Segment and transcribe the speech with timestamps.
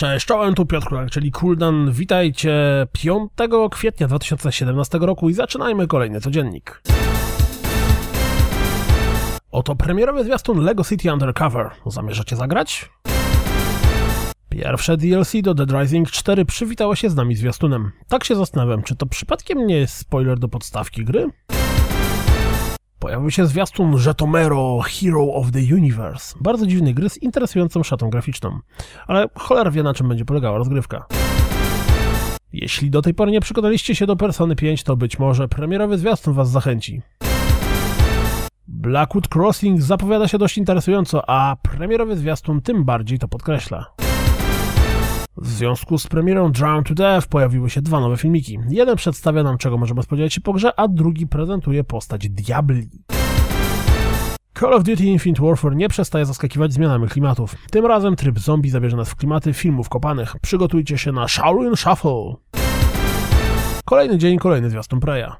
[0.00, 1.92] Cześć, czołem, tu Piotr Kulak, czyli Kuldan.
[1.92, 3.30] Witajcie 5
[3.70, 6.82] kwietnia 2017 roku i zaczynajmy kolejny codziennik.
[9.50, 11.70] Oto premierowy zwiastun LEGO City Undercover.
[11.86, 12.90] Zamierzacie zagrać?
[14.48, 17.90] Pierwsze DLC do Dead Rising 4 przywitało się z nami zwiastunem.
[18.08, 21.26] Tak się zastanawiam, czy to przypadkiem nie jest spoiler do podstawki gry?
[23.00, 26.36] Pojawił się zwiastun Żetomero Hero of the Universe.
[26.40, 28.58] Bardzo dziwny gry z interesującą szatą graficzną.
[29.06, 31.06] Ale cholera wie na czym będzie polegała rozgrywka.
[32.52, 36.34] Jeśli do tej pory nie przekonaliście się do Persony 5, to być może premierowy zwiastun
[36.34, 37.02] was zachęci.
[38.68, 43.99] Blackwood Crossing zapowiada się dość interesująco, a premierowy zwiastun tym bardziej to podkreśla.
[45.40, 48.58] W związku z premierą Drown to Death pojawiły się dwa nowe filmiki.
[48.68, 52.88] Jeden przedstawia nam, czego możemy spodziewać się po grze, a drugi prezentuje postać Diabli.
[54.58, 57.54] Call of Duty Infinite Warfare nie przestaje zaskakiwać zmianami klimatów.
[57.70, 60.36] Tym razem tryb zombie zabierze nas w klimaty filmów kopanych.
[60.42, 62.34] Przygotujcie się na Shaolin Shuffle.
[63.84, 65.30] Kolejny dzień, kolejny zwiastun Preya.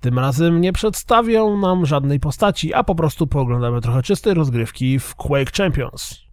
[0.00, 5.14] Tym razem nie przedstawią nam żadnej postaci, a po prostu pooglądamy trochę czystej rozgrywki w
[5.14, 6.23] Quake Champions.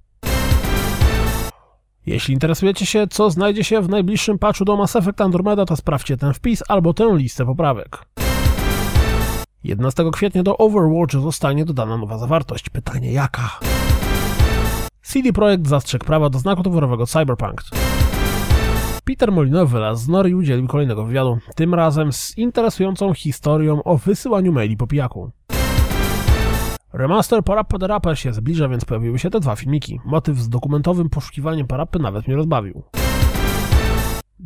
[2.06, 6.18] Jeśli interesujecie się, co znajdzie się w najbliższym patchu do Mass Effect Andromeda, to sprawdźcie
[6.18, 8.06] ten wpis albo tę listę poprawek.
[9.64, 12.70] 11 kwietnia do Overwatch zostanie dodana nowa zawartość.
[12.70, 13.60] Pytanie jaka?
[15.02, 17.62] CD Projekt zastrzegł prawa do znaku towarowego Cyberpunk.
[19.04, 24.78] Peter Molyneux z Nori udzielił kolejnego wywiadu, tym razem z interesującą historią o wysyłaniu maili
[24.78, 25.32] po pijaku.
[26.94, 30.00] Remaster Parappa the Rapper się zbliża, więc pojawiły się te dwa filmiki.
[30.06, 32.84] Motyw z dokumentowym poszukiwaniem Parappy nawet mnie rozbawił.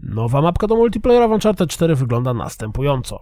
[0.03, 3.21] Nowa mapka do multiplayera w Uncharted 4 wygląda następująco.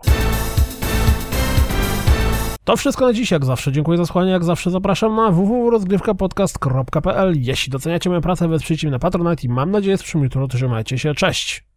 [2.63, 3.72] To wszystko na dziś, jak zawsze.
[3.72, 9.00] Dziękuję za słuchanie, jak zawsze zapraszam na www.rozgrywkapodcast.pl Jeśli doceniacie moją pracę, wesprzyjcie mnie na
[9.00, 10.47] Patronite i mam nadzieję z jutro.
[10.47, 11.72] Trzymajcie się, cześć!